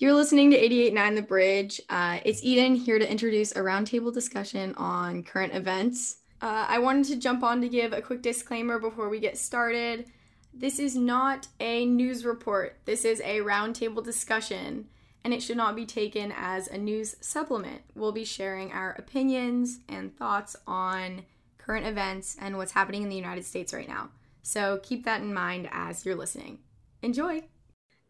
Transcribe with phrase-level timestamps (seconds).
[0.00, 1.78] You're listening to 88.9 The Bridge.
[1.90, 6.16] Uh, it's Eden here to introduce a roundtable discussion on current events.
[6.40, 10.06] Uh, I wanted to jump on to give a quick disclaimer before we get started.
[10.54, 14.86] This is not a news report, this is a roundtable discussion,
[15.22, 17.82] and it should not be taken as a news supplement.
[17.94, 21.26] We'll be sharing our opinions and thoughts on
[21.58, 24.08] current events and what's happening in the United States right now.
[24.42, 26.60] So keep that in mind as you're listening.
[27.02, 27.42] Enjoy!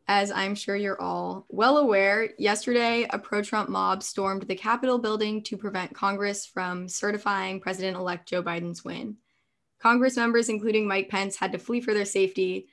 [0.09, 4.99] As I'm sure you're all well aware, yesterday a pro Trump mob stormed the Capitol
[4.99, 9.17] building to prevent Congress from certifying President elect Joe Biden's win.
[9.81, 12.69] Congress members, including Mike Pence, had to flee for their safety.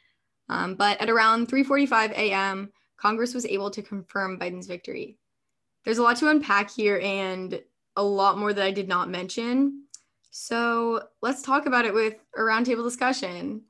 [0.50, 5.18] Um, but at around 3:45 a.m., Congress was able to confirm Biden's victory.
[5.86, 7.62] There's a lot to unpack here and
[7.96, 9.84] a lot more that I did not mention.
[10.32, 13.64] So let's talk about it with a roundtable discussion.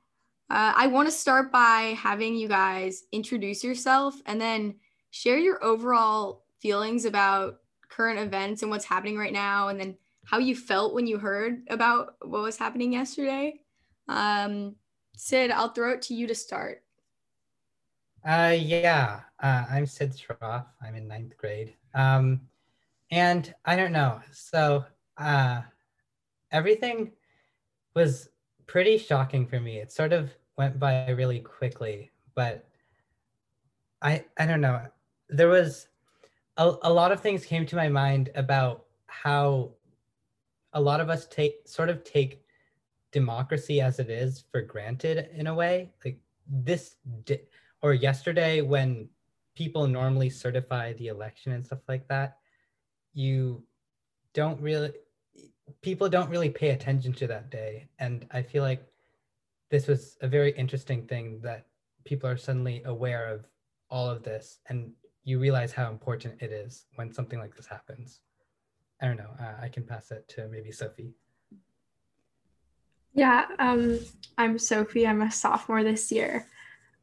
[0.50, 4.76] Uh, I want to start by having you guys introduce yourself and then
[5.12, 10.38] share your overall feelings about current events and what's happening right now, and then how
[10.38, 13.60] you felt when you heard about what was happening yesterday.
[14.08, 14.76] Um,
[15.18, 16.84] Sidh, I'll throw it to you to start.
[18.26, 20.66] Uh, yeah, uh, I'm Sidh Schroff.
[20.82, 21.74] I'm in ninth grade.
[21.94, 22.42] Um,
[23.10, 24.22] and I don't know.
[24.32, 24.86] So
[25.18, 25.62] uh,
[26.52, 27.14] everything
[27.96, 28.30] was
[28.68, 29.78] pretty shocking for me.
[29.78, 32.66] It sort of went by really quickly, but
[34.02, 34.82] I I don't know.
[35.30, 35.88] There was
[36.58, 39.72] a, a lot of things came to my mind about how
[40.74, 42.44] a lot of us take sort of take
[43.12, 45.92] democracy as it is for granted in a way.
[46.04, 47.42] Like this di-
[47.82, 49.10] or yesterday when
[49.56, 52.38] people normally certify the election and stuff like that,
[53.14, 53.64] you
[54.34, 54.92] don't really
[55.82, 57.88] people don't really pay attention to that day.
[58.00, 58.86] And i feel like
[59.70, 61.66] this was a very interesting thing that
[62.06, 63.46] people are suddenly aware of
[63.90, 64.60] all of this.
[64.70, 64.92] And
[65.24, 68.22] you realize how important it is when something like this happens.
[69.02, 69.32] I don't know.
[69.40, 71.14] Uh, i can pass it to maybe sophie.
[73.14, 74.00] Yeah um,
[74.38, 75.08] i'm sophie.
[75.08, 76.48] I'm a sophomore this year.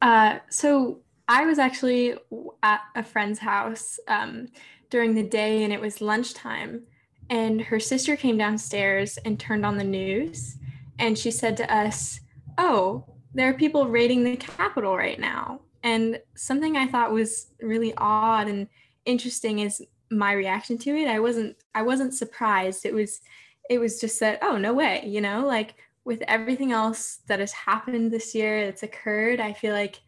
[0.01, 2.15] Uh, so i was actually
[2.63, 4.47] at a friend's house um,
[4.89, 6.83] during the day and it was lunchtime
[7.29, 10.57] and her sister came downstairs and turned on the news.
[10.99, 12.19] And she said to us
[12.57, 13.03] oh
[13.33, 15.61] there are people raiding the capitol right now.
[15.83, 18.67] And something i thought was really odd and
[19.05, 21.07] interesting is my reaction to it.
[21.07, 22.85] I wasn't i wasn't surprised.
[22.85, 23.21] It was
[23.69, 25.45] it was just that oh no way you know?
[25.45, 25.75] Like
[26.05, 29.99] with everything else that has happened this year that's occurred i feel like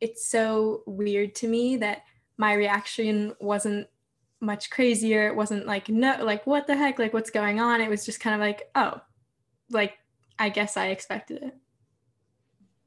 [0.00, 2.02] it's so weird to me that
[2.36, 3.86] my reaction wasn't
[4.40, 5.26] much crazier.
[5.28, 6.98] It wasn't like, no, like, what the heck?
[6.98, 7.80] Like, what's going on?
[7.80, 9.00] It was just kind of like, oh,
[9.70, 9.98] like,
[10.38, 11.56] I guess I expected it.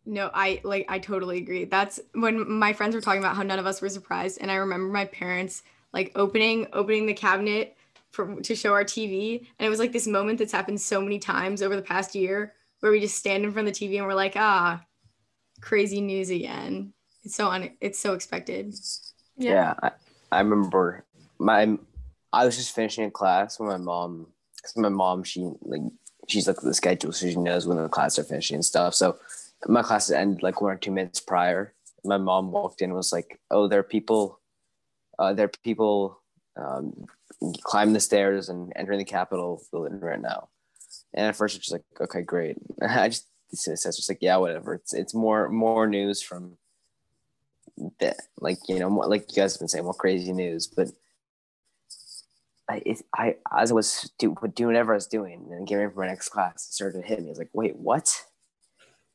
[0.06, 1.66] No, I like, I totally agree.
[1.66, 4.40] That's when my friends were talking about how none of us were surprised.
[4.42, 5.64] And I remember my parents
[5.94, 7.78] like opening, opening the cabinet
[8.10, 9.40] for, to show our TV.
[9.60, 12.54] And it was like this moment that's happened so many times over the past year
[12.82, 14.84] where we just stand in front of the TV and we're like, ah,
[15.62, 16.92] crazy news again.
[17.24, 18.76] It's so un, it's so expected.
[19.38, 19.92] Yeah, yeah I,
[20.34, 21.06] I remember
[21.44, 21.78] my
[22.32, 25.82] I was just finishing a class when my mom, because my mom she like
[26.28, 28.96] she's like the schedule, so she knows when the class are finishing and stuff.
[28.96, 29.18] So
[29.68, 31.74] my classes ended like one or two minutes prior.
[32.06, 34.40] My mom walked in and was like, "Oh, there are people,
[35.20, 36.20] uh, there are people
[36.56, 37.06] um,
[37.64, 40.50] climbing the stairs and entering the Capitol building right now."
[41.14, 44.74] And at first, it's just like, "Okay, great." I just it's just like, "Yeah, whatever."
[44.76, 46.58] It's it's more more news from
[48.00, 50.90] that, like you know, more, like you guys have been saying, more crazy news, but
[52.70, 56.02] I, I as I was do, doing whatever I was doing and getting ready for
[56.02, 57.28] my next class, it started to hit me.
[57.28, 58.24] I was like, wait, what?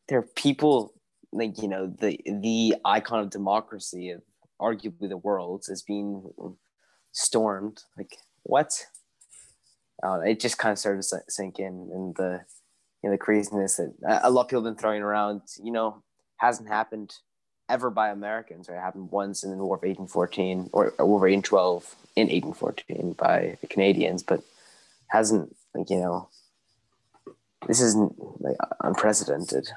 [0.08, 0.94] There are people
[1.32, 4.22] like you know the the icon of democracy of
[4.60, 6.30] arguably the world is being
[7.12, 7.82] stormed.
[7.96, 8.86] Like what?
[10.02, 12.40] Uh, it just kind of started to sink in, and the
[13.02, 15.42] you know the craziness that a lot of people have been throwing around.
[15.62, 16.02] You know,
[16.36, 17.14] hasn't happened
[17.68, 18.68] ever by Americans.
[18.68, 18.76] Right?
[18.76, 23.58] It happened once in the War of 1814 or, War of 1812 in 1814 by
[23.60, 24.42] the Canadians, but
[25.08, 26.28] hasn't like you know
[27.66, 29.68] this isn't like unprecedented.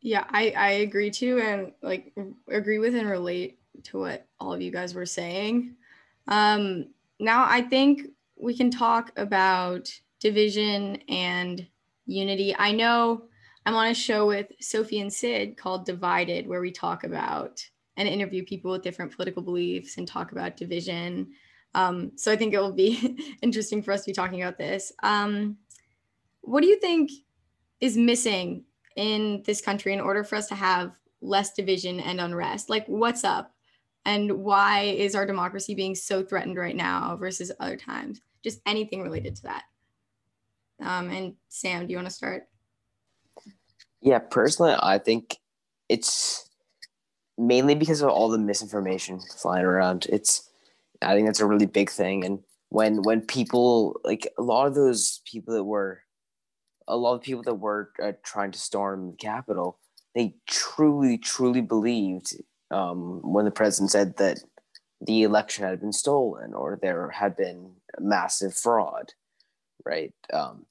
[0.00, 2.12] Yeah, I I agree too, and like
[2.48, 5.74] agree with and relate to what all of you guys were saying.
[6.28, 6.88] Um,
[7.18, 11.66] now I think we can talk about division and
[12.06, 12.54] unity.
[12.56, 13.24] I know
[13.64, 17.64] I'm on a show with Sophie and Sidh called Divided, where we talk about
[17.96, 21.32] and interview people with different political beliefs and talk about division.
[21.74, 24.92] Um, so I think it will be interesting for us to be talking about this.
[25.02, 25.56] Um,
[26.42, 27.10] what do you think
[27.80, 28.64] is missing
[28.96, 32.70] in this country in order for us to have less division and unrest?
[32.70, 33.52] Like, what's up?
[34.04, 38.20] And why is our democracy being so threatened right now versus other times?
[38.44, 39.64] Just anything related to that.
[40.80, 42.44] Um, and Sam, do you want to start?
[44.00, 45.38] Yeah, personally, I think
[45.88, 46.48] it's
[47.38, 50.06] mainly because of all the misinformation flying around.
[50.10, 50.48] It's,
[51.02, 52.24] I think that's a really big thing.
[52.24, 56.02] And when when people like a lot of those people that were,
[56.88, 59.78] a lot of people that were uh, trying to storm the Capitol,
[60.14, 62.36] they truly, truly believed
[62.70, 64.40] um, when the president said that
[65.00, 69.12] the election had been stolen or there had been massive fraud,
[69.86, 70.12] right?
[70.32, 70.66] Um,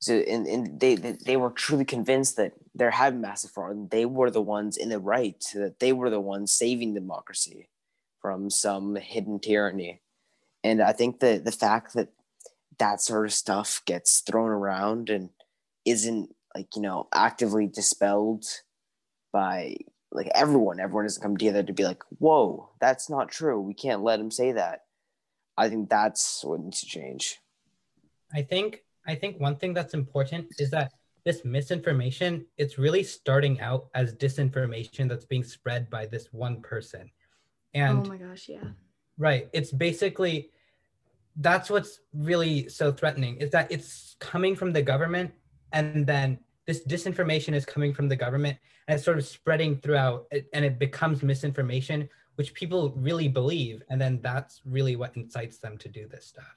[0.00, 3.90] so and, and they, they were truly convinced that there had been massive fraud.
[3.90, 7.68] They were the ones in the right, that they were the ones saving democracy
[8.20, 10.00] from some hidden tyranny.
[10.64, 12.08] And I think that the fact that
[12.78, 15.30] that sort of stuff gets thrown around and
[15.84, 18.44] isn't like you know actively dispelled
[19.32, 19.76] by
[20.10, 24.02] like everyone everyone doesn't come together to be like whoa that's not true we can't
[24.02, 24.84] let him say that
[25.56, 27.38] i think that's what needs to change
[28.34, 30.92] i think i think one thing that's important is that
[31.24, 37.10] this misinformation it's really starting out as disinformation that's being spread by this one person.
[37.74, 38.64] And oh my gosh yeah.
[39.18, 39.48] Right.
[39.52, 40.50] It's basically
[41.36, 45.32] that's what's really so threatening is that it's coming from the government
[45.72, 50.26] and then this disinformation is coming from the government and it's sort of spreading throughout
[50.52, 53.82] and it becomes misinformation which people really believe.
[53.90, 56.56] And then that's really what incites them to do this stuff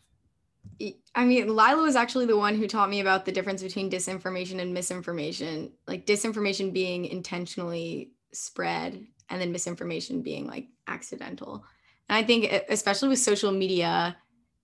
[1.15, 4.59] I mean, Lila was actually the one who taught me about the difference between disinformation
[4.59, 5.71] and misinformation.
[5.87, 11.65] Like disinformation being intentionally spread and then misinformation being like accidental.
[12.09, 14.17] And I think especially with social media,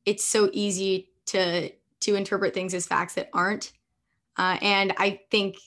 [0.06, 1.72] it's so easy to
[2.02, 3.72] to interpret things as facts that aren't
[4.38, 5.58] uh, and I think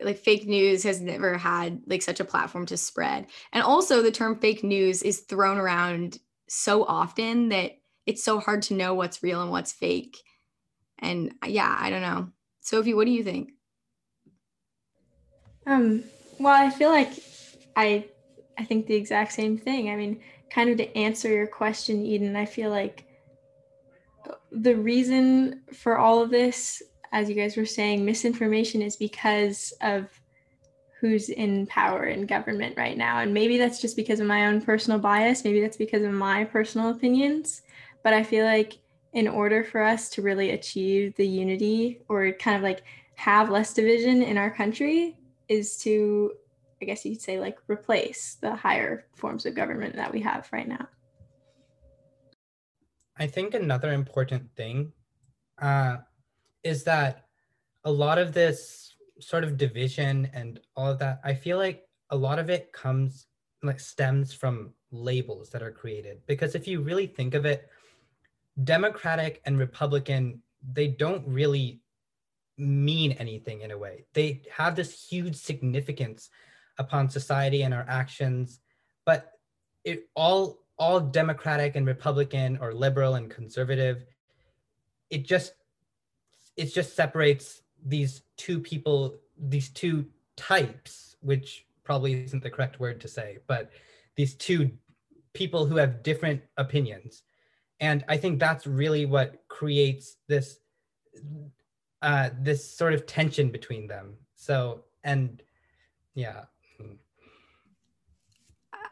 [0.00, 3.26] like fake news has never had like such a platform to spread.
[3.52, 8.62] And also the term fake news is thrown around so often that it's so hard
[8.62, 10.16] to know what's real and what's fake.
[10.98, 12.28] And yeah, I don't know.
[12.60, 13.52] Sophie, what do you think?
[15.66, 16.04] Um,
[16.38, 17.12] well, I feel like
[17.74, 18.06] I
[18.58, 19.90] I think the exact same thing.
[19.90, 20.20] I mean,
[20.50, 23.04] kind of to answer your question, Eden, I feel like
[24.50, 26.82] the reason for all of this
[27.12, 30.08] as you guys were saying, misinformation is because of
[31.00, 33.20] who's in power in government right now.
[33.20, 35.44] And maybe that's just because of my own personal bias.
[35.44, 37.62] Maybe that's because of my personal opinions.
[38.06, 38.78] But I feel like
[39.14, 42.84] in order for us to really achieve the unity or kind of like
[43.16, 45.16] have less division in our country
[45.48, 46.30] is to,
[46.80, 50.48] I guess you could say, like replace the higher forms of government that we have
[50.52, 50.86] right now.
[53.16, 54.92] I think another important thing
[55.60, 55.96] uh,
[56.62, 57.24] is that
[57.82, 62.16] a lot of this sort of division and all of that, I feel like a
[62.16, 63.26] lot of it comes
[63.64, 66.20] like stems from labels that are created.
[66.28, 67.68] Because if you really think of it,
[68.62, 70.42] Democratic and Republican,
[70.72, 71.80] they don't really
[72.58, 74.04] mean anything in a way.
[74.14, 76.30] They have this huge significance
[76.78, 78.60] upon society and our actions,
[79.04, 79.32] but
[79.84, 84.04] it all all democratic and republican or liberal and conservative
[85.08, 85.54] it just
[86.56, 90.06] it just separates these two people, these two
[90.36, 93.70] types, which probably isn't the correct word to say, but
[94.16, 94.70] these two
[95.34, 97.22] people who have different opinions.
[97.80, 100.58] And I think that's really what creates this
[102.02, 104.14] uh, this sort of tension between them.
[104.34, 105.42] So, and
[106.14, 106.44] yeah.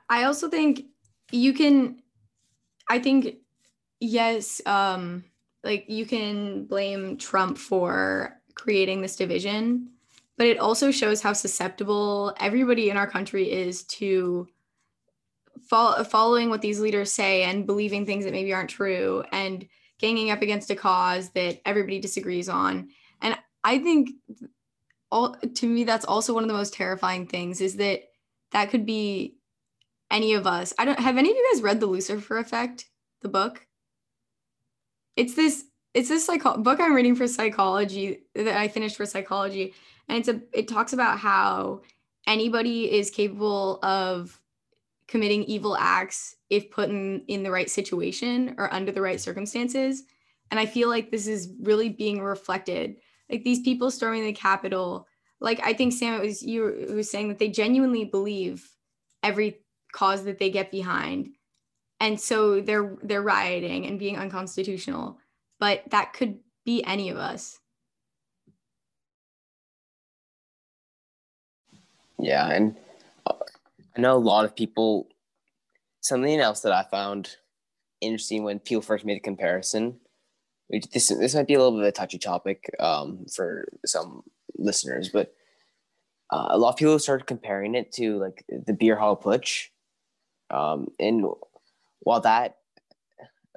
[0.09, 0.87] I also think
[1.31, 2.03] you can,
[2.89, 3.37] I think,
[4.01, 5.25] yes, um,
[5.63, 9.91] like you can blame Trump for creating this division,
[10.37, 14.49] but it also shows how susceptible everybody in our country is to
[15.63, 19.67] fo- following what these leaders say and believing things that maybe aren't true and
[19.99, 22.89] ganging up against a cause that everybody disagrees on.
[23.23, 24.11] And I think
[25.11, 28.03] all to me that's also one of the most terrifying things is that
[28.53, 29.37] that could be
[30.11, 30.75] any of us.
[30.79, 32.87] I don't have any of you guys read The Lucifer Effect,
[33.23, 33.67] the book?
[35.17, 39.75] it's this it's this psycho- book I'm reading for psychology that I finished for psychology,
[40.09, 41.83] and it's a it talks about how
[42.27, 44.39] anybody is capable of
[45.09, 50.03] committing evil acts if put in in the right situation or under the right circumstances.
[50.51, 52.97] And I feel like this is really being reflected.
[53.31, 55.07] Like these people storming the Capitol,
[55.41, 58.69] like I think Sam, it was you who was saying that they genuinely believe
[59.23, 59.61] every
[59.93, 61.29] cause that they get behind
[62.01, 65.19] and so they're they're rioting and being unconstitutional
[65.61, 67.61] but that could be any of us
[72.19, 72.77] Yeah, and
[73.97, 75.09] I know a lot of people.
[76.01, 77.37] Something else that I found
[78.01, 80.01] interesting when people first made a comparison.
[80.71, 84.23] This this might be a little bit of a touchy topic um, for some
[84.57, 85.35] listeners, but
[86.31, 89.69] uh, a lot of people started comparing it to like the beer hall putsch,
[90.51, 91.25] um, and
[92.01, 92.57] while that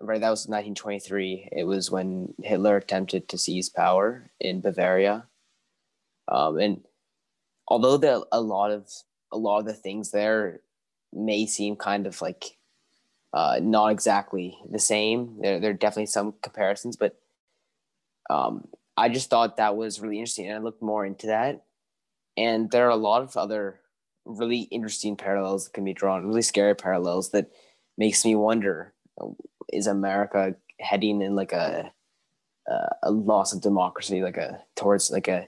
[0.01, 5.25] right that was 1923, it was when Hitler attempted to seize power in Bavaria,
[6.27, 6.83] um, and
[7.67, 8.91] although there a lot of
[9.31, 10.61] a lot of the things there
[11.13, 12.57] may seem kind of like
[13.33, 15.37] uh, not exactly the same.
[15.41, 17.19] There, there are definitely some comparisons, but
[18.29, 21.63] um, I just thought that was really interesting, and I looked more into that.
[22.35, 23.79] And there are a lot of other
[24.25, 27.51] really interesting parallels that can be drawn, really scary parallels that
[27.97, 28.93] makes me wonder:
[29.73, 31.91] Is America heading in like a
[33.03, 35.47] a loss of democracy, like a towards like a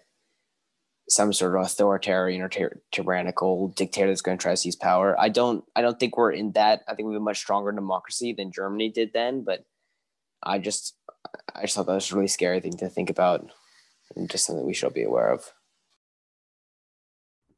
[1.10, 2.50] some sort of authoritarian or
[2.92, 5.20] tyrannical dictator that's going to try to seize power.
[5.20, 6.84] I don't I don't think we're in that.
[6.88, 9.66] I think we have a much stronger democracy than Germany did then, but
[10.44, 10.96] I just
[11.54, 13.50] I just thought that was a really scary thing to think about
[14.16, 15.51] and just something we should be aware of.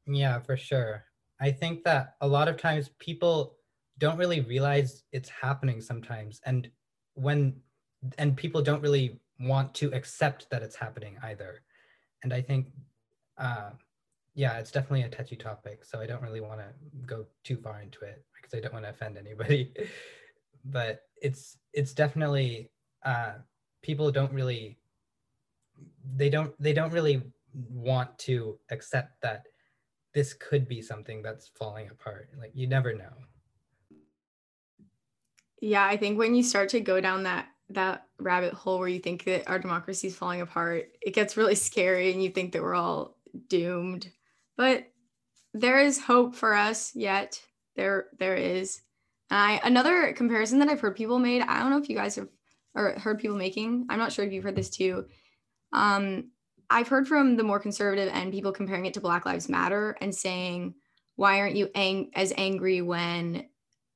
[0.07, 1.03] Yeah, for sure.
[1.39, 3.57] I think that a lot of times people
[3.97, 6.69] don't really realize it's happening sometimes and
[7.15, 7.55] when
[8.17, 11.61] and people don't really want to accept that it's happening either.
[12.23, 12.67] And I think
[13.41, 13.71] uh,
[14.33, 16.67] yeah, it's definitely a touchy topic, so I don't really want to
[17.05, 19.73] go too far into it because I don't want to offend anybody.
[20.65, 22.69] but it's it's definitely
[23.03, 23.33] uh,
[23.81, 24.77] people don't really
[26.15, 29.43] they don't they don't really want to accept that
[30.13, 32.29] this could be something that's falling apart.
[32.39, 33.13] Like you never know.
[35.59, 38.99] Yeah, I think when you start to go down that that rabbit hole where you
[38.99, 42.61] think that our democracy is falling apart, it gets really scary and you think that
[42.61, 44.11] we're all doomed.
[44.57, 44.85] But
[45.53, 47.41] there is hope for us yet.
[47.75, 48.81] There there is.
[49.29, 51.41] I another comparison that I've heard people made.
[51.41, 52.27] I don't know if you guys have
[52.75, 53.85] or heard people making.
[53.89, 55.05] I'm not sure if you've heard this too.
[55.73, 56.31] Um,
[56.69, 60.15] I've heard from the more conservative end people comparing it to Black Lives Matter and
[60.15, 60.75] saying,
[61.17, 63.45] why aren't you ang- as angry when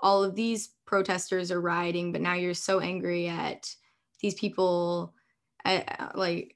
[0.01, 3.74] all of these protesters are rioting, but now you're so angry at
[4.22, 5.13] these people,
[6.15, 6.55] like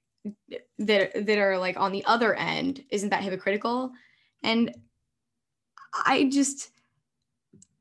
[0.79, 3.91] that that are like on the other end isn't that hypocritical.
[4.43, 4.73] And
[6.05, 6.71] i just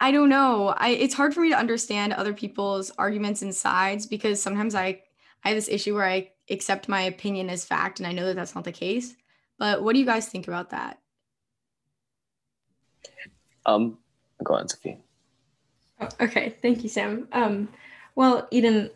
[0.00, 0.68] i don't know.
[0.68, 5.02] I it's hard for me to understand other people's arguments and sides because sometimes i
[5.45, 8.37] i have this issue where i accept my opinion as fact and i know that
[8.37, 9.14] that's not the case.
[9.59, 11.00] But what do you guys think about that?
[13.66, 13.99] Um
[14.42, 14.99] go on sophie.
[16.00, 17.28] Oh, okay thank you sam.
[17.33, 17.68] Um
[18.14, 18.90] well eden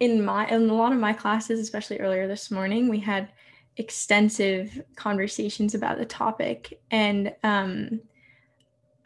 [0.00, 3.30] in my in a lot of my classes, especially earlier this morning, we had
[3.76, 8.00] extensive conversations about the topic, and um,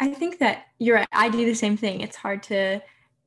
[0.00, 1.08] I think that you're right.
[1.12, 2.00] I do the same thing.
[2.00, 2.80] It's hard to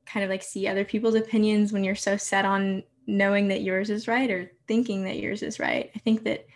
[0.06, 3.90] kind of like see other people's opinions when you're so set on knowing that yours
[3.90, 5.90] is right or thinking that yours is right.
[5.94, 6.46] I think that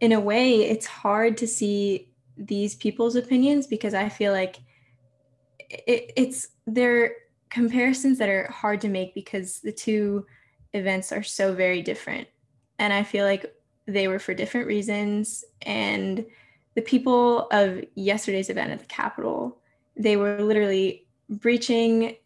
[0.00, 4.56] in a way, it's hard to see these people's opinions because I feel like
[5.68, 7.12] it, it's they're
[7.50, 10.26] comparisons that are hard to make because the two
[10.74, 12.28] events are so very different.
[12.78, 13.52] And I feel like
[13.86, 15.44] they were for different reasons.
[15.62, 16.24] And
[16.74, 19.58] the people of yesterday's event at the Capitol,
[19.96, 22.16] they were literally breaching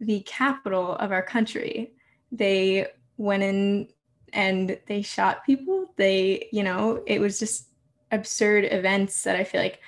[0.00, 1.92] the capital of our country.
[2.32, 2.86] They
[3.16, 3.88] went in
[4.32, 5.92] and they shot people.
[5.96, 7.68] They, you know, it was just
[8.12, 9.80] absurd events that I feel like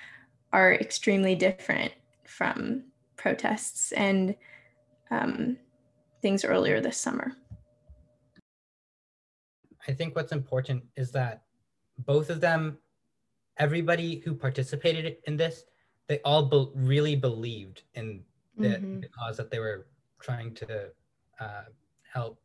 [0.52, 1.92] are extremely different
[2.24, 2.84] from
[3.16, 3.92] protests.
[3.92, 4.34] And
[5.10, 5.56] um,
[6.22, 7.32] things earlier this summer.
[9.86, 11.42] I think what's important is that
[11.98, 12.78] both of them,
[13.56, 15.64] everybody who participated in this,
[16.08, 18.22] they all be- really believed in
[18.56, 19.00] the, mm-hmm.
[19.00, 19.86] the, cause that they were
[20.20, 20.90] trying to
[21.40, 21.64] uh,
[22.12, 22.38] help.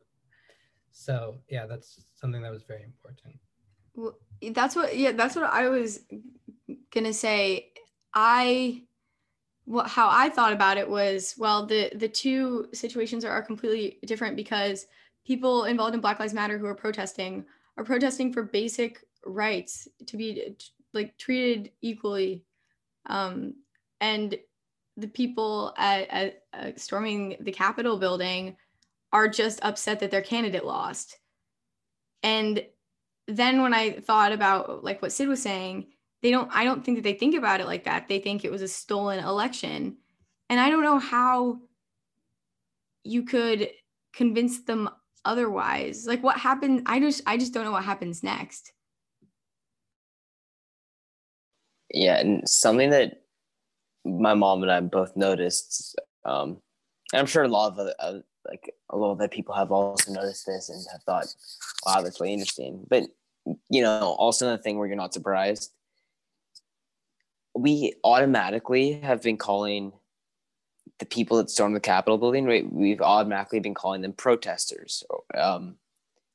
[0.90, 3.36] So yeah, that's something that was very important.
[3.94, 4.16] Well,
[4.52, 6.00] that's what yeah, that's what I was
[6.92, 7.72] gonna say.
[8.12, 8.82] I
[9.86, 14.36] how I thought about it was well the the two situations are, are completely different
[14.36, 14.86] because
[15.26, 17.44] people involved in Black Lives Matter who are protesting
[17.76, 20.56] are protesting for basic rights to be
[20.92, 22.44] like treated equally.
[23.06, 23.54] Um,
[24.00, 24.38] and
[24.96, 28.56] the people at, at uh, storming the capitol building
[29.12, 31.18] are just upset that their candidate lost.
[32.22, 32.64] And
[33.26, 35.86] then when i thought about like what sidh was saying
[36.24, 38.08] they don't i don't think that they think about it like that.
[38.08, 39.98] They think it was a stolen election.
[40.48, 41.60] And i don't know how
[43.04, 43.68] you could
[44.14, 44.88] convince them
[45.24, 46.06] otherwise.
[46.06, 48.72] Like what happened i just i just don't know what happens next.
[51.92, 53.20] Yeah, and something that
[54.04, 56.60] my mom and I both noticed, um,
[57.12, 60.44] and I'm sure a lot of uh, like a lot of people have also noticed
[60.46, 61.26] this and have thought,
[61.86, 63.04] "Wow, that's really interesting." But
[63.68, 65.70] you know, also another thing where you're not surprised,
[67.54, 69.92] we automatically have been calling
[70.98, 72.70] the people that stormed the Capitol building, right?
[72.70, 75.76] We've automatically been calling them protesters, or, um,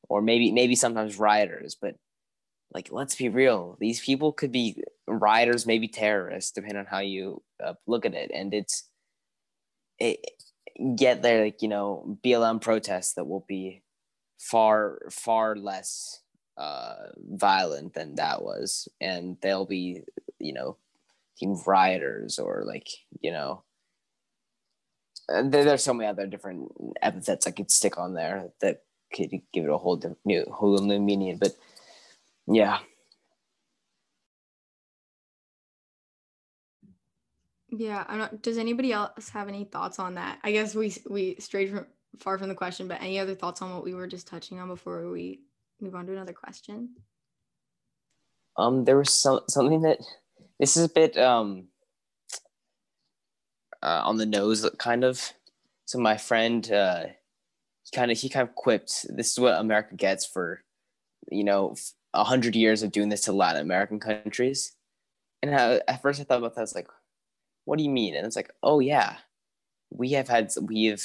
[0.10, 1.96] or maybe maybe sometimes rioters, but
[2.74, 7.42] like let's be real these people could be rioters maybe terrorists depending on how you
[7.64, 8.88] uh, look at it and it's
[9.98, 10.20] it,
[10.96, 13.82] get there like you know blm protests that will be
[14.38, 16.22] far far less
[16.58, 20.02] uh, violent than that was and they'll be
[20.40, 20.78] you know
[21.42, 22.88] rioters or like
[23.22, 23.64] you know
[25.28, 26.70] there, there's so many other different
[27.02, 28.82] epithets i could stick on there that
[29.14, 31.54] could give it a whole different new whole new meaning but
[32.50, 32.80] yeah.
[37.70, 38.42] Yeah, I'm not.
[38.42, 40.40] Does anybody else have any thoughts on that?
[40.44, 41.86] I guess we we strayed from
[42.20, 44.68] far from the question, but any other thoughts on what we were just touching on
[44.68, 45.42] before we
[45.80, 46.96] move on to another question?
[48.58, 50.00] Um, there was some something that
[50.60, 51.68] this is a bit um
[53.82, 55.32] uh, on the nose, kind of.
[55.86, 57.06] So my friend, uh,
[57.84, 60.64] he kind of he kind of quipped, "This is what America gets for,
[61.32, 61.76] you know,
[62.14, 64.76] a hundred years of doing this to Latin American countries.
[65.42, 66.62] And I, at first I thought about that.
[66.62, 66.90] I was like,
[67.66, 68.16] what do you mean?
[68.16, 69.18] And it's like, oh yeah,
[69.92, 71.04] we have had, we have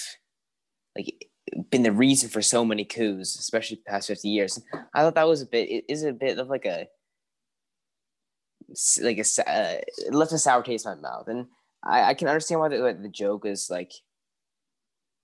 [0.97, 1.29] like
[1.71, 4.61] been the reason for so many coups, especially the past 50 years.
[4.95, 6.89] I thought that was a bit, it is a bit of like a,
[9.03, 11.29] like a, uh, it left a sour taste in my mouth.
[11.29, 11.47] And
[11.83, 13.93] I, I can understand why the, the joke is like,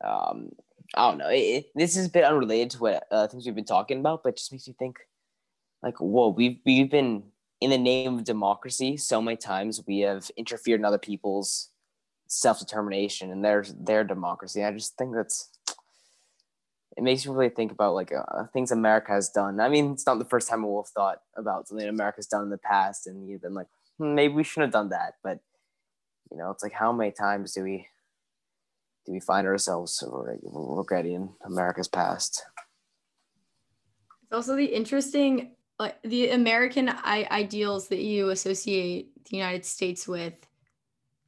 [0.04, 0.50] um,
[0.94, 1.28] I don't know.
[1.28, 4.22] It, it, this is a bit unrelated to what uh, things we've been talking about,
[4.22, 4.98] but just makes me think
[5.82, 7.22] like whoa we've we've been
[7.60, 11.70] in the name of democracy so many times we have interfered in other people's
[12.26, 15.49] self-determination and their their democracy i just think that's
[16.96, 19.60] it makes you really think about like uh, things america has done.
[19.60, 22.58] I mean it's not the first time we've thought about something america's done in the
[22.58, 25.14] past and you've been like hmm, maybe we shouldn't have done that.
[25.22, 25.40] But
[26.30, 27.86] you know it's like how many times do we
[29.06, 30.02] do we find ourselves
[30.46, 32.44] regretting america's past?
[34.22, 40.34] It's also the interesting like the American ideals that you associate the United States with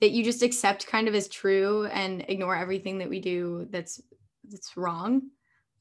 [0.01, 4.01] that you just accept kind of as true and ignore everything that we do that's
[4.51, 5.22] that's wrong.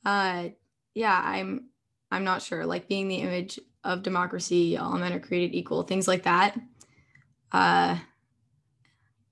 [0.06, 0.50] Uh
[0.94, 1.70] yeah, I'm
[2.12, 2.66] I'm not sure.
[2.66, 6.60] Like being the image of democracy, all men are created equal, things like that.
[7.52, 8.00] Uh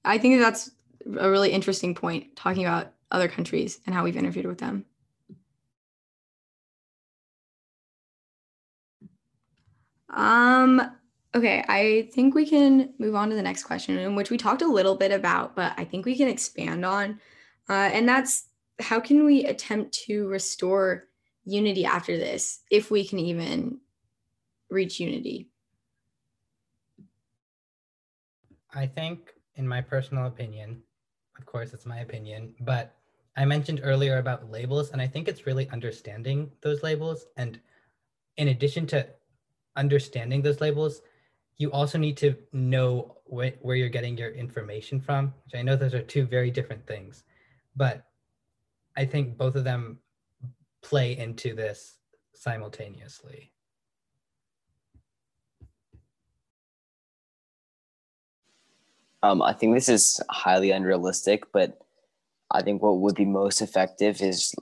[0.04, 0.72] I think that's
[1.18, 4.86] a really interesting point talking about other countries and how we've interviewed with them.
[10.10, 10.82] Um,
[11.36, 14.68] okay, I think we can move on to the next question, which we talked a
[14.68, 17.20] little bit about, but I think we can expand on.
[17.70, 18.46] Uh, and that's
[18.80, 21.08] how can we attempt to restore
[21.46, 23.80] unity after this, if we can even
[24.70, 25.50] reach unity?
[28.74, 30.84] I think, in my personal opinion,
[31.38, 32.96] of course, it's my opinion, but
[33.36, 37.26] I mentioned earlier about labels, and I think it's really understanding those labels.
[37.38, 37.60] And
[38.38, 39.08] in addition to
[39.76, 41.02] understanding those labels,
[41.58, 45.76] you also need to know wh- where you're getting your information from, which I know
[45.76, 47.24] those are two very different things,
[47.76, 48.09] but
[48.98, 50.00] I think both of them
[50.82, 51.98] play into this
[52.34, 53.52] simultaneously.
[59.22, 61.78] Um, I think this is highly unrealistic, but
[62.52, 64.56] I think what would be most effective is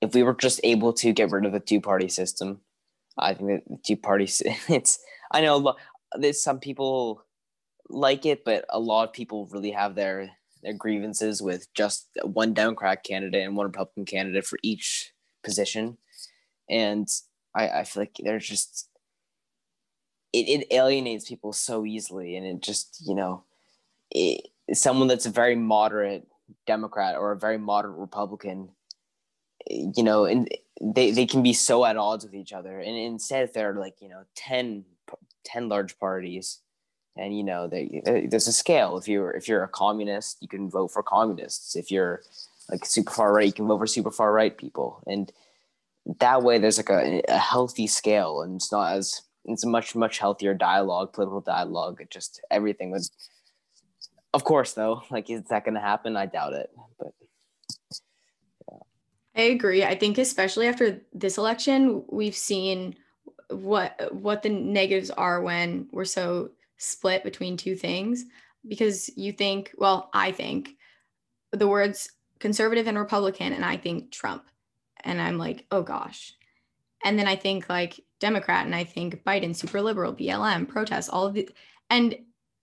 [0.00, 2.60] if we were just able to get rid of the two party system
[3.20, 4.24] I think that the Tea Party,
[4.68, 4.98] it's,
[5.30, 5.74] I know
[6.18, 7.24] there's some people
[7.88, 10.30] like it, but a lot of people really have their,
[10.62, 15.98] their grievances with just one Democrat candidate and one Republican candidate for each position.
[16.68, 17.08] And
[17.54, 18.88] I, I feel like there's just,
[20.32, 22.36] it, it alienates people so easily.
[22.36, 23.44] And it just, you know,
[24.10, 26.26] it, someone that's a very moderate
[26.66, 28.70] Democrat or a very moderate Republican
[29.68, 30.48] you know, and
[30.80, 32.78] they, they can be so at odds with each other.
[32.78, 34.84] And instead, if there are like, you know, 10,
[35.44, 36.60] 10 large parties,
[37.16, 38.96] and you know, they, uh, there's a scale.
[38.98, 41.76] If you're if you're a communist, you can vote for communists.
[41.76, 42.22] If you're
[42.70, 45.02] like super far right, you can vote for super far right people.
[45.06, 45.32] And
[46.20, 49.94] that way, there's like a, a healthy scale, and it's not as it's a much
[49.94, 52.00] much healthier dialogue, political dialogue.
[52.00, 53.10] It just everything was.
[54.32, 56.16] Of course, though, like is that going to happen?
[56.16, 56.70] I doubt it.
[56.98, 57.12] But
[59.36, 59.84] I agree.
[59.84, 62.94] I think especially after this election, we've seen
[63.48, 68.24] what what the negatives are when we're so split between two things
[68.66, 70.70] because you think, well, I think
[71.52, 74.44] the words conservative and Republican, and I think Trump.
[75.04, 76.34] And I'm like, oh gosh.
[77.04, 81.26] And then I think like Democrat, and I think Biden, super liberal, BLM, protests, all
[81.26, 81.48] of the,
[81.88, 82.16] and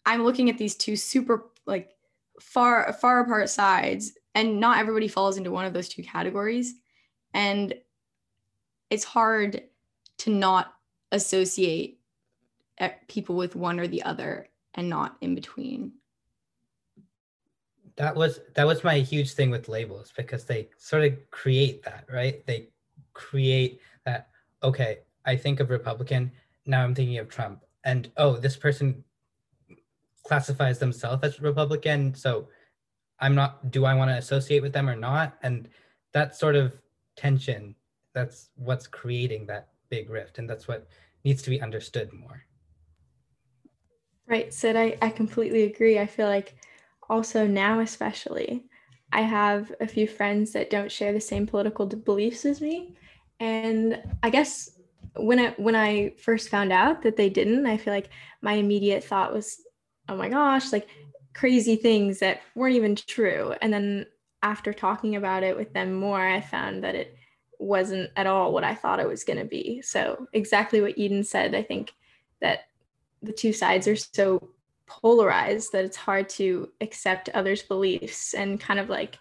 [0.06, 1.92] I'm looking at these two super like
[2.40, 6.76] far far apart sides, and not everybody falls into one of those two categories,
[7.34, 7.74] and
[8.90, 9.64] it's hard
[10.20, 10.74] to not
[11.12, 11.97] associate
[13.08, 15.94] people with one or the other and not in between.
[17.96, 22.06] That was that was my huge thing with labels because they sort of create that
[22.12, 22.46] right?
[22.46, 22.70] They
[23.18, 24.30] create that
[24.64, 26.32] okay i think of republican
[26.66, 27.64] now i'm thinking of trump.
[27.84, 29.04] And oh this person
[30.24, 32.48] classifies themselves as republican so
[33.20, 35.38] i'm not do i want to associate with them or not?
[35.42, 35.68] And
[36.14, 36.80] that sort of
[37.16, 37.76] tension
[38.14, 40.88] that's what's creating that big rift and that's what
[41.24, 42.44] needs to be understood more
[44.28, 46.00] right sidh i, I completely agree.
[46.00, 46.56] I feel like
[47.10, 48.66] also now especially
[49.14, 52.96] i have a few friends that don't share the same political beliefs as me.
[53.40, 54.72] And i guess
[55.16, 58.10] when i when i first found out that they didn't i feel like
[58.42, 59.62] my immediate thought was
[60.10, 60.88] oh my gosh like
[61.34, 63.54] crazy things that weren't even true.
[63.62, 64.08] And then
[64.42, 67.16] after talking about it with them more i found that it
[67.60, 69.82] wasn't at all what i thought it was going to be.
[69.82, 71.94] So exactly what eden said i think
[72.42, 72.66] that
[73.22, 74.50] the two sides are so
[74.86, 79.20] polarized that it's hard to accept others' beliefs and kind of like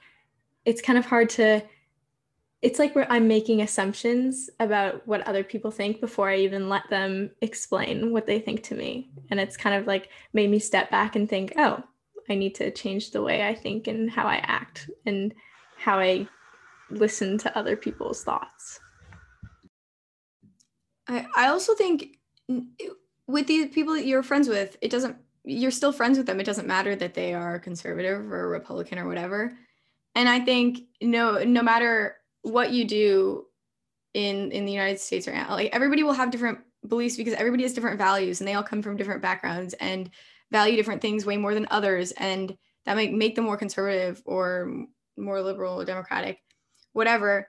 [0.64, 1.62] it's kind of hard to
[2.62, 6.88] it's like where I'm making assumptions about what other people think before I even let
[6.90, 9.10] them explain what they think to me.
[9.30, 11.84] And it's kind of like made me step back and think, oh,
[12.28, 15.34] I need to change the way I think and how I act and
[15.76, 16.26] how I
[16.90, 18.80] listen to other people's thoughts.
[21.08, 22.18] I, I also think
[23.26, 26.40] with the people that you're friends with, it doesn't you're still friends with them.
[26.40, 29.56] It doesn't matter that they are conservative or Republican or whatever.
[30.14, 33.44] And I think no no matter what you do
[34.14, 36.58] in in the United States right now, like everybody will have different
[36.88, 40.10] beliefs because everybody has different values and they all come from different backgrounds and
[40.50, 44.86] value different things way more than others and that might make them more conservative or
[45.16, 46.38] more liberal or democratic
[46.92, 47.48] whatever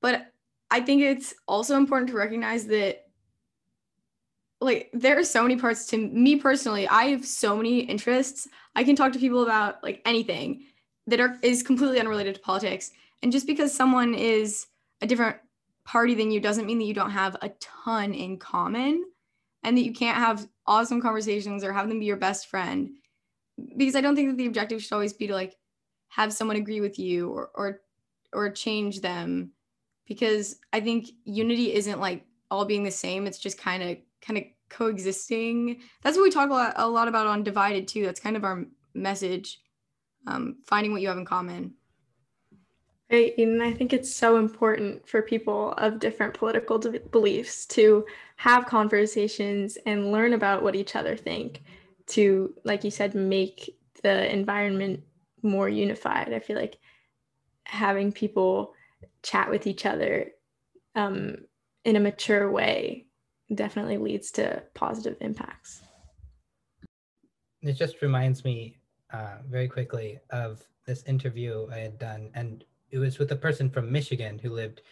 [0.00, 0.30] but
[0.70, 3.07] i think it's also important to recognize that
[4.60, 8.48] like there are so many parts to me personally i have so many interests.
[8.74, 10.64] I can talk to people about like anything
[11.08, 12.92] that are is completely unrelated to politics.
[13.22, 14.66] And just because someone is
[15.00, 15.36] a different
[15.84, 19.04] party than you doesn't mean that you don't have a ton in common
[19.64, 22.90] and that you can't have awesome conversations or have them be your best friend.
[23.76, 25.56] Because i don't think that the objective should always be to like
[26.08, 27.80] have someone agree with you or or
[28.32, 29.50] or change them.
[30.06, 33.26] Because i think unity isn't like all being the same.
[33.26, 35.80] It's just kind of kind of coexisting.
[36.02, 38.04] That's what we talk a lot, a lot about on Divided too.
[38.04, 39.60] That's kind of our message,
[40.26, 41.74] um, finding what you have in common.
[43.10, 48.04] Right, and I think it's so important for people of different political de- beliefs to
[48.36, 51.62] have conversations and learn about what each other think
[52.08, 55.02] to, like you said, make the environment
[55.42, 56.34] more unified.
[56.34, 56.76] I feel like
[57.64, 58.74] having people
[59.22, 60.32] chat with each other
[60.94, 61.36] um,
[61.84, 63.07] in a mature way
[63.54, 65.82] definitely leads to positive impacts.
[67.62, 68.76] It just reminds me
[69.12, 73.68] uh, very quickly of this interview I had done, and it was with a person
[73.70, 74.82] from Michigan who lived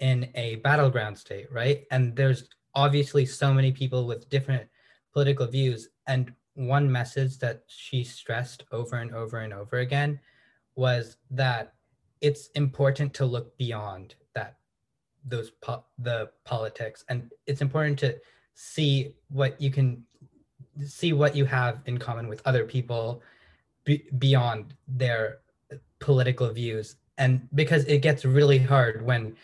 [0.00, 1.84] in a battleground state, right?
[1.90, 4.68] And there's obviously so many people with different
[5.12, 5.88] political views.
[6.06, 10.20] And one message that she stressed over and over and over again
[10.74, 11.74] was that
[12.20, 14.56] it's important to look beyond that
[15.26, 17.04] those po- the politics.
[17.08, 18.16] And it's important to
[18.54, 20.02] see what you can
[20.84, 23.22] see what you have in common with other people
[23.84, 25.38] be- beyond their
[26.00, 26.96] political views.
[27.18, 29.36] And because it gets really hard when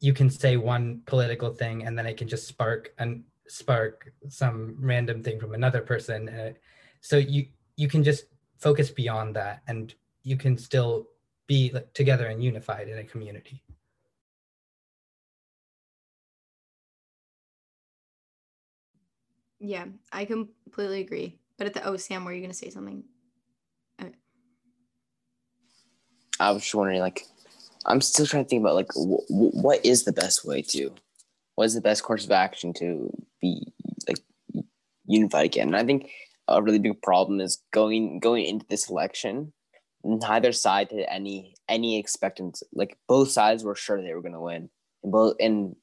[0.00, 4.76] you can say one political thing and then it can just spark and spark some
[4.78, 6.28] random thing from another person.
[6.28, 6.52] Uh,
[7.00, 8.26] so you you can just
[8.58, 11.06] focus beyond that and you can still
[11.46, 13.63] be together and unified in a community
[19.64, 21.38] Yeah, I completely agree.
[21.56, 23.02] But at the oh, Sam, were you to say something?
[23.98, 24.12] Okay.
[26.38, 27.24] I was just wondering, like,
[27.86, 30.92] I'm still trying to think about, like, w- w- what is the best way to,
[31.54, 33.72] what is the best course of action to be,
[34.06, 34.18] like,
[35.06, 35.68] unified again?
[35.68, 36.10] And I think
[36.46, 39.54] a really big problem is going going into this election.
[40.04, 42.66] Neither side had any any expectancy.
[42.74, 44.68] Like both sides were sure they were going to win,
[45.02, 45.74] and both and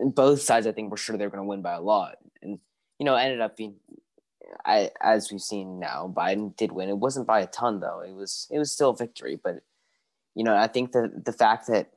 [0.00, 2.58] both sides I think were sure they were going to win by a lot and
[2.98, 3.76] you know ended up being
[4.64, 6.88] I as we've seen now, Biden did win.
[6.88, 8.00] It wasn't by a ton though.
[8.00, 9.62] It was it was still a victory, but
[10.34, 11.90] you know, I think that the fact that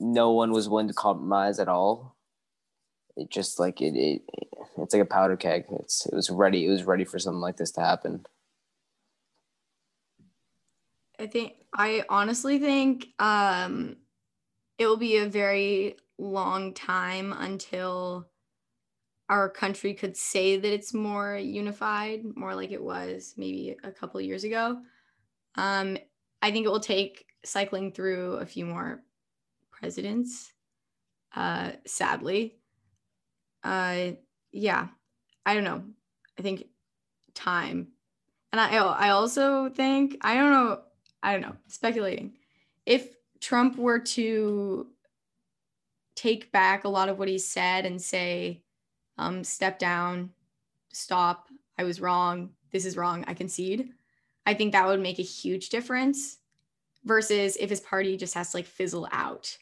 [0.00, 2.16] no one was willing to compromise at all,
[3.16, 4.22] it just like it, it
[4.78, 5.64] it's like a powder keg.
[5.70, 6.66] It's it was ready.
[6.66, 8.26] It was ready for something like this to happen.
[11.18, 13.96] I think I honestly think um,
[14.78, 18.28] it will be a very long time until
[19.28, 24.20] our country could say that it's more unified, more like it was maybe a couple
[24.20, 24.78] years ago.
[25.56, 25.98] Um,
[26.42, 29.02] I think it will take cycling through a few more
[29.70, 30.52] presidents,
[31.34, 32.58] uh, sadly.
[33.64, 34.12] Uh,
[34.52, 34.88] yeah,
[35.44, 35.82] I don't know.
[36.38, 36.66] I think
[37.34, 37.88] time.
[38.52, 40.80] And I, I also think, I don't know,
[41.22, 42.36] I don't know, speculating.
[42.84, 44.86] If Trump were to
[46.16, 48.62] take back a lot of what he said and say,
[49.18, 50.30] um, step down,
[50.92, 51.48] stop,
[51.78, 53.90] I was wrong, this is wrong, I concede,
[54.44, 56.38] I think that would make a huge difference
[57.04, 59.56] versus if his party just has to like fizzle out.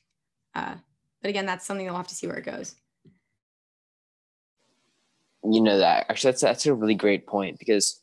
[0.55, 0.77] Uh,
[1.21, 2.75] but again, that's something we'll have to see where it goes.
[5.43, 8.01] You know that actually that's that's a really great point because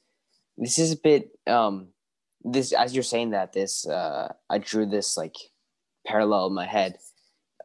[0.57, 1.87] this is a bit um
[2.43, 5.35] this as you're saying that this uh I drew this like
[6.05, 6.97] parallel in my head.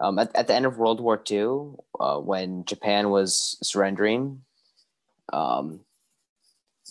[0.01, 4.43] Um, at, at the end of World War II, uh, when Japan was surrendering,
[5.33, 5.81] um,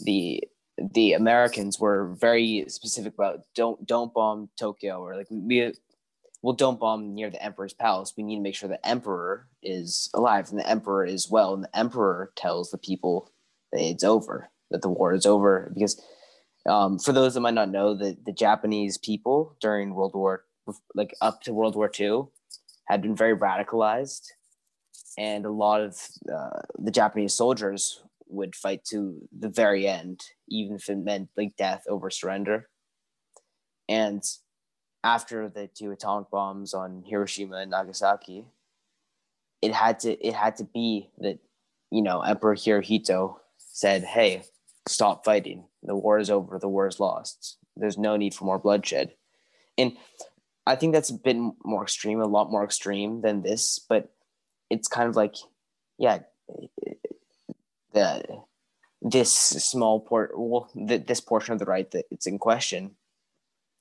[0.01, 0.43] the
[0.77, 5.73] the Americans were very specific about don't don't bomb Tokyo or like we
[6.41, 8.13] well don't bomb near the emperor's palace.
[8.17, 11.63] We need to make sure the emperor is alive and the emperor is well, and
[11.63, 13.31] the emperor tells the people
[13.71, 15.71] that it's over, that the war is over.
[15.73, 16.01] Because
[16.67, 20.43] um, for those that might not know, the the Japanese people during World War
[20.93, 22.23] like up to World War II
[22.87, 24.27] had been very radicalized,
[25.17, 25.99] and a lot of
[26.33, 31.55] uh, the Japanese soldiers would fight to the very end, even if it meant like
[31.57, 32.69] death over surrender.
[33.87, 34.23] And
[35.03, 38.45] after the two atomic bombs on Hiroshima and Nagasaki,
[39.61, 41.39] it had to it had to be that
[41.91, 44.43] you know Emperor Hirohito said, "Hey,
[44.87, 45.65] stop fighting.
[45.83, 46.59] The war is over.
[46.59, 47.57] The war is lost.
[47.75, 49.13] There's no need for more bloodshed."
[49.77, 49.97] And
[50.67, 54.11] I think that's a bit more extreme, a lot more extreme than this, but
[54.69, 55.35] it's kind of like,
[55.97, 56.19] yeah,
[57.93, 58.23] the
[59.01, 62.95] this small port, well, the, this portion of the right that it's in question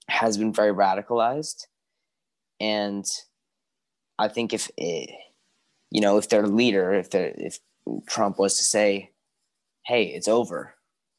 [0.09, 1.67] has been very radicalized,
[2.61, 3.07] and
[4.19, 5.11] I think if it,
[5.91, 7.59] you know, if their leader, if they if
[8.07, 9.13] Trump was to say,
[9.87, 10.75] "Hey, it's over,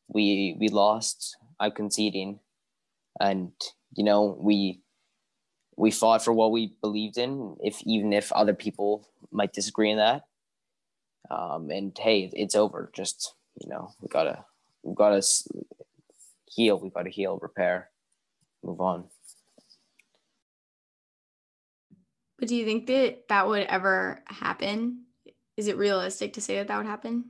[0.07, 2.39] we we lost, I'm conceding,"
[3.19, 3.51] and
[3.95, 4.81] you know we
[5.77, 9.97] we fought for what we believed in, if even if other people might disagree in
[9.97, 10.23] that.
[11.29, 12.91] Um, and hey, it's over.
[12.93, 14.45] Just you know, we gotta
[14.83, 15.21] we gotta
[16.45, 16.79] heal.
[16.79, 17.89] We gotta heal, repair,
[18.63, 19.05] move on.
[22.37, 25.05] But do you think that that would ever happen?
[25.57, 27.25] Is it realistic to say that that would happen?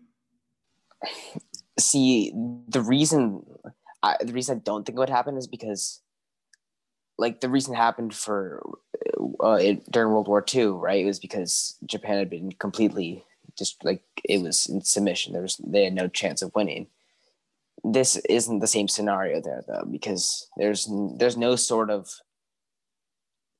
[1.80, 2.32] See,
[2.68, 3.44] the reason
[4.02, 6.02] I, the reason I don't think it would happen is because
[7.18, 8.62] like the reason happened for
[9.44, 11.04] uh, it, during World War II, right?
[11.04, 13.24] It was because Japan had been completely
[13.58, 15.34] just like it was in submission.
[15.34, 16.88] There was they had no chance of winning.
[17.84, 22.10] This isn't the same scenario there though, because there's there's no sort of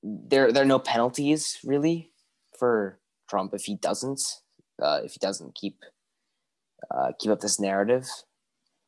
[0.04, 2.12] there there are no penalties really
[2.58, 4.22] for Trump if he doesn't
[4.82, 5.78] uh, if he doesn't keep
[6.92, 8.08] uh, keep up this narrative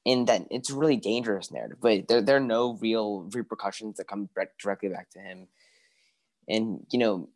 [0.07, 4.07] in that it's a really dangerous narrative, but there, there are no real repercussions that
[4.07, 4.29] come
[4.63, 5.49] directly back to him.
[6.47, 7.27] And, you know,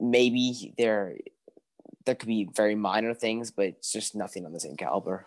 [0.00, 1.18] maybe there,
[2.06, 5.26] there could be very minor things, but it's just nothing on the same caliber.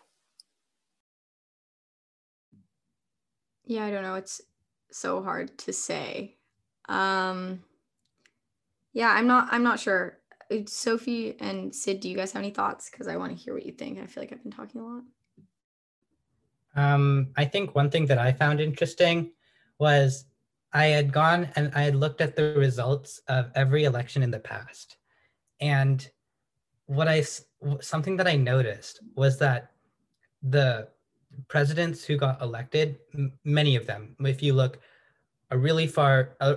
[3.66, 4.16] Yeah, I don't know.
[4.16, 4.42] It's
[4.92, 6.38] so hard to say.
[6.90, 7.64] Um,
[8.94, 10.18] yeah, I'm not, I'm not sure.
[10.66, 12.90] Sophie and Sidh, do you guys have any thoughts?
[12.90, 14.00] Because I want to hear what you think.
[14.00, 15.04] I feel like I've been talking a lot.
[16.76, 19.32] Um, I think one thing that I found interesting
[19.80, 20.26] was
[20.74, 24.40] I had gone and I had looked at the results of every election in the
[24.40, 24.98] past.
[25.60, 26.08] And
[26.88, 27.24] what I,
[27.80, 29.72] something that I noticed was that
[30.42, 30.90] the
[31.48, 32.98] presidents who got elected,
[33.44, 34.80] many of them, if you look
[35.52, 36.56] a really far, uh,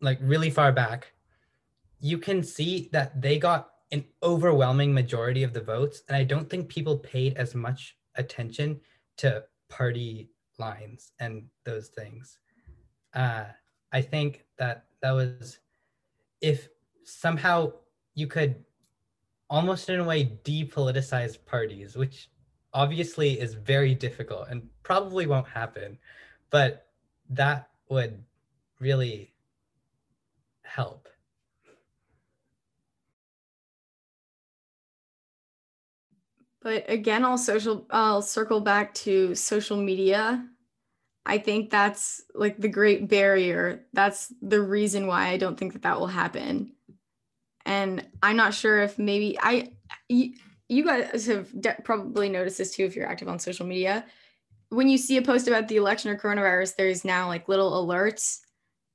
[0.00, 1.12] like really far back,
[2.00, 6.02] you can see that they got an overwhelming majority of the votes.
[6.08, 8.80] And I don't think people paid as much attention
[9.18, 12.38] to party lines and those things.
[13.14, 13.44] Uh,
[13.92, 15.58] I think that that was
[16.40, 16.68] if
[17.04, 17.72] somehow
[18.14, 18.56] you could
[19.48, 22.30] almost in a way depoliticize parties, which
[22.72, 25.98] obviously is very difficult and probably won't happen,
[26.50, 26.88] but
[27.30, 28.22] that would
[28.80, 29.32] really
[30.62, 31.08] help.
[36.66, 40.44] But again, I'll social I'll circle back to social media.
[41.24, 43.86] I think that's like the great barrier.
[43.92, 46.72] That's the reason why I don't think that that will happen.
[47.64, 49.74] And I'm not sure if maybe I
[50.08, 50.32] you,
[50.68, 54.04] you guys have de- probably noticed this too if you're active on social media.
[54.70, 58.40] When you see a post about the election or coronavirus, there's now like little alerts.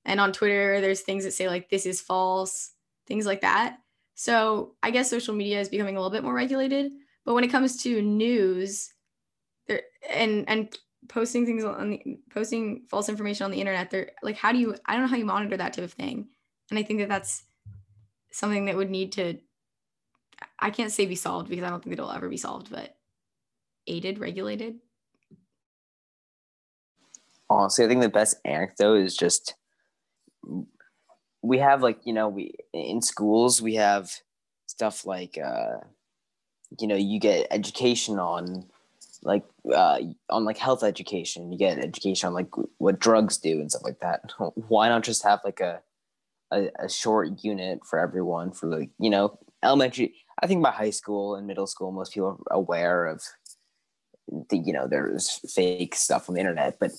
[0.04, 2.74] And on Twitter, there's things that say like this is false,
[3.08, 3.78] things like that.
[4.16, 6.92] So I guess social media is becoming a little bit more regulated.
[7.26, 8.94] But when it comes to news,
[9.68, 14.38] there and and posting things on the posting false information on the internet, they're like,
[14.38, 14.76] how do you?
[14.86, 16.28] I don't know how you monitor that type of thing.
[16.70, 17.44] And I think that that's
[18.32, 19.38] something that would need to.
[20.60, 22.96] I can't say be solved because I don't think it'll ever be solved, but
[23.88, 24.80] aided, regulated.
[27.50, 29.56] Honestly, I think the best anecdote is just
[31.42, 34.12] we have like you know we in schools we have
[34.68, 35.78] stuff like uh
[36.80, 38.66] you know you get education on
[39.24, 43.70] like uh on like health education you get education on like what drugs do and
[43.70, 44.22] stuff like that.
[44.56, 45.82] Why not just have like a
[46.52, 50.90] a, a short unit for everyone for like you know elementary i think by high
[50.90, 53.22] school and middle school most people are aware of
[54.50, 56.92] the you know there's fake stuff on the internet but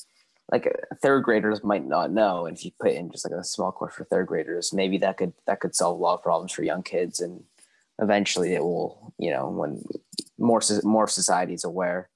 [0.51, 3.73] like third graders might not know and if you put in just like a small
[3.73, 6.63] course for third graders maybe that could that could solve a lot of problems for
[6.63, 7.43] young kids and
[8.03, 9.83] eventually it will you know when
[10.39, 12.11] more more society is aware.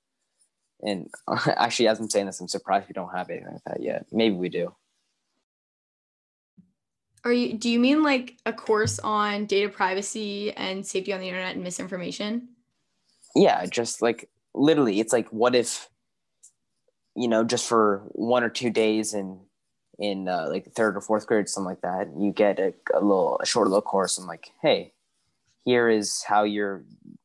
[0.83, 1.09] And
[1.47, 4.07] actually as i'm saying this i'm surprised we don't have anything like that yet.
[4.13, 4.75] Maybe we do.
[7.25, 11.29] Are you do you mean like a course on data privacy and safety on the
[11.29, 12.49] internet and misinformation?
[13.35, 15.89] Yeah just like literally it's like what if
[17.15, 19.39] you know just for one or two days and
[19.99, 23.39] in uh, like third or fourth grade something like that you get a, a little
[23.41, 24.93] a short little course and like hey
[25.67, 26.85] here is how you're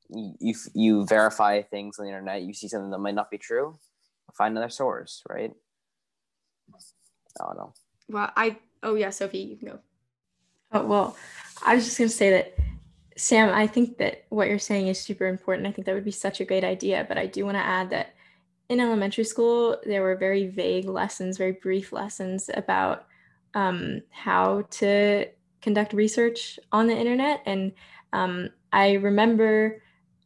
[0.10, 3.78] you you verify things on the internet you see something that might not be true
[4.34, 5.52] find another source right?
[7.40, 7.74] I don't know.
[8.10, 9.80] Well i oh yeah sophie you can go.
[10.74, 11.18] Oh well
[11.66, 12.56] i was just going to say that
[13.16, 15.68] sam i think that what you're saying is super important.
[15.68, 17.92] I think that would be such a great idea but i do want to add
[17.92, 18.16] that
[18.70, 23.06] in elementary school there were very vague lessons very brief lessons about
[23.54, 25.28] um, how to
[25.62, 27.74] conduct research on the internet and
[28.14, 29.82] um, I remember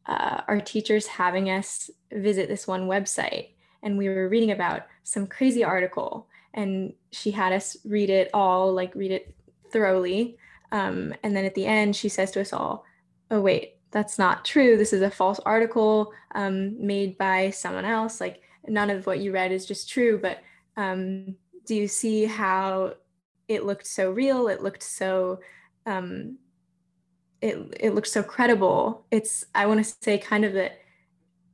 [0.05, 3.49] uh, our teachers having us visit this one website,
[3.83, 8.73] and we were reading about some crazy article, and she had us read it all,
[8.73, 9.35] like read it
[9.71, 10.37] thoroughly.
[10.71, 12.85] Um, and then at the end, she says to us all,
[13.31, 14.75] "Oh wait, that's not true.
[14.75, 18.19] This is a false article um, made by someone else.
[18.19, 20.19] Like none of what you read is just true.
[20.21, 20.39] But
[20.75, 22.95] um, do you see how
[23.47, 24.49] it looked so real?
[24.49, 25.39] It looked so
[25.85, 26.37] um,
[27.41, 29.05] it it looks so credible.
[29.11, 30.79] It's I want to say kind of that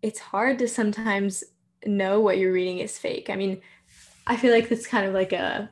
[0.01, 1.43] it's hard to sometimes
[1.85, 3.29] know what you're reading is fake.
[3.29, 3.61] I mean,
[4.27, 5.69] I feel like it's kind of like a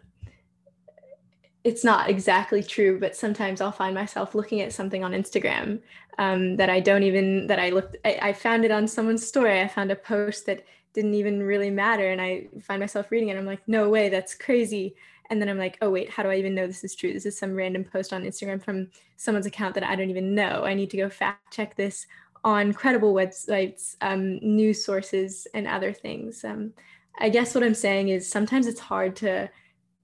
[1.64, 5.82] it's not exactly true, but sometimes I'll find myself looking at something on Instagram
[6.18, 9.62] um, that I don't even that I looked I, I found it on someone's story.
[9.62, 13.38] I found a post that didn't even really matter and I find myself reading it.
[13.38, 14.96] I'm like, no way, that's crazy
[15.30, 17.14] and then i'm like oh wait how do i even know this is true?
[17.14, 18.88] This is some random post on instagram from
[19.18, 20.64] someone's account that i don't even know.
[20.66, 22.06] I need to go fact check this
[22.44, 26.44] on credible websites um, news sources and other things.
[26.44, 26.74] Um,
[27.20, 29.50] i guess what i'm saying is sometimes it's hard to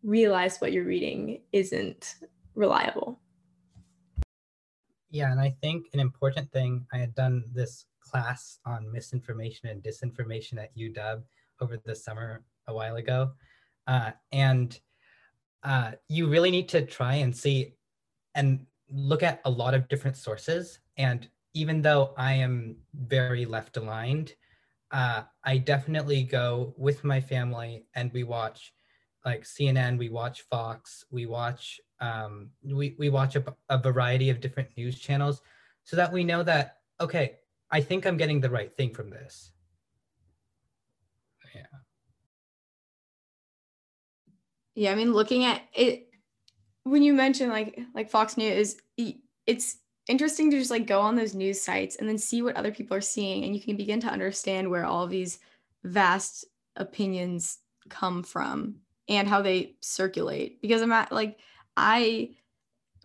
[0.03, 2.15] realize what you're reading isn't
[2.53, 3.19] reliable.
[5.09, 9.81] Yeah and i think an important thing i had done this class on misinformation and
[9.81, 11.21] disinformation at uw
[11.61, 13.31] over the summer a while ago
[13.87, 14.79] uh, and
[15.65, 17.73] uh, you really need to try and see
[18.35, 20.79] and look at a lot of different sources.
[20.95, 24.35] And even though I am very left aligned,
[24.91, 28.73] uh, I definitely go with my family and we watch
[29.25, 34.39] like CNN, we watch Fox, we watch um, we, we watch a, a variety of
[34.39, 35.41] different news channels
[35.83, 37.37] so that we know that, okay,
[37.71, 39.51] I think I'm getting the right thing from this.
[41.55, 41.63] Yeah.
[44.75, 46.09] Yeah, I mean, looking at it,
[46.83, 48.75] when you mention like like Fox News,
[49.47, 52.71] it's interesting to just like go on those news sites and then see what other
[52.71, 55.39] people are seeing, and you can begin to understand where all these
[55.83, 56.45] vast
[56.75, 57.59] opinions
[57.89, 58.75] come from
[59.07, 60.61] and how they circulate.
[60.61, 61.39] Because I'm at like
[61.77, 62.31] I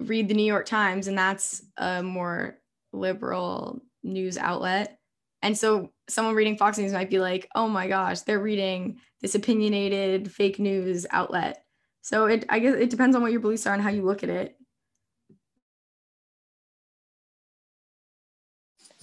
[0.00, 2.58] read the New York Times, and that's a more
[2.92, 4.98] liberal news outlet,
[5.40, 9.34] and so someone reading Fox News might be like, oh my gosh, they're reading this
[9.34, 11.64] opinionated fake news outlet.
[12.02, 14.22] So it I guess it depends on what your beliefs are and how you look
[14.22, 14.56] at it.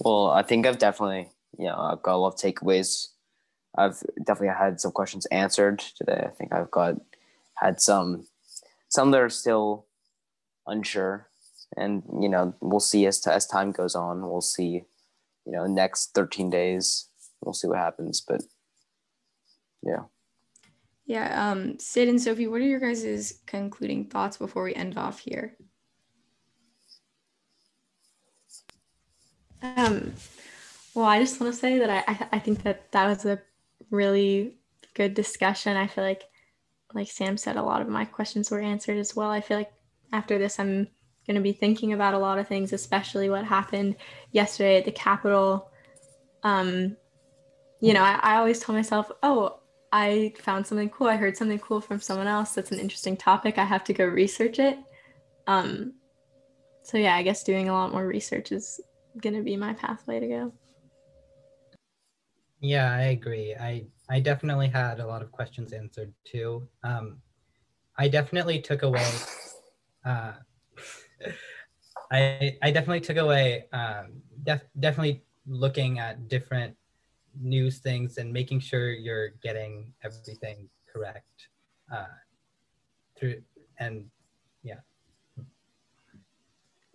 [0.00, 3.08] Well, I think I've definitely, you know, I've got a lot of takeaways.
[3.76, 6.24] I've definitely had some questions answered today.
[6.26, 6.96] I think I've got
[7.54, 8.26] had some
[8.88, 9.86] some that are still
[10.66, 11.28] unsure,
[11.76, 14.22] and you know, we'll see as as time goes on.
[14.28, 14.84] We'll see,
[15.48, 17.08] you know, next thirteen days,
[17.40, 18.20] we'll see what happens.
[18.20, 18.42] But
[19.82, 20.04] yeah.
[21.06, 21.50] Yeah.
[21.50, 25.56] Um, Sidh and Sophie, what are your guys' concluding thoughts before we end off here?
[29.62, 30.12] Um,
[30.94, 33.40] well, I just want to say that I, I, I think that that was a
[33.90, 34.58] really
[34.92, 35.76] good discussion.
[35.76, 36.24] I feel like,
[36.92, 39.30] like Sam said, a lot of my questions were answered as well.
[39.30, 39.72] I feel like
[40.12, 40.88] after this, I'm
[41.28, 43.94] going to be thinking about a lot of things, especially what happened
[44.32, 45.70] yesterday at the Capitol.
[46.42, 46.96] Um,
[47.80, 49.60] you know, I, I always tell myself, oh,
[49.92, 51.06] I found something cool.
[51.06, 52.54] I heard something cool from someone else.
[52.54, 53.58] That's an interesting topic.
[53.58, 54.78] I have to go research it.
[55.46, 55.94] Um,
[56.82, 58.80] so yeah, I guess doing a lot more research is
[59.20, 60.52] going to be my pathway to go.
[62.60, 63.54] Yeah, I agree.
[63.54, 66.66] I I definitely had a lot of questions answered too.
[66.82, 67.18] Um,
[67.96, 69.06] I definitely took away.
[70.04, 70.32] Uh,
[72.10, 73.66] I I definitely took away.
[73.72, 76.76] Um, def- definitely looking at different
[77.40, 81.48] news things and making sure you're getting everything correct.
[81.92, 82.04] Uh,
[83.18, 83.42] through
[83.78, 84.04] and
[84.62, 84.80] yeah,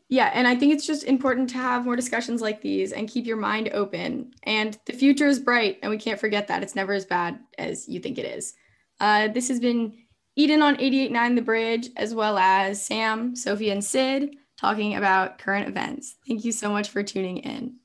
[0.09, 3.26] yeah and I think it's just important to have more discussions like these and keep
[3.26, 4.34] your mind open.
[4.43, 6.63] And the future is bright, and we can't forget that.
[6.63, 8.53] It's never as bad as you think it is.
[8.99, 9.97] Uh, this has been
[10.36, 15.67] Eden on 88.9 The Bridge, as well as Sam, Sophie, and Sidh talking about current
[15.67, 16.15] events.
[16.27, 17.75] Thank you so much for tuning in.